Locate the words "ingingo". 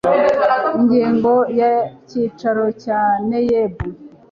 0.75-1.33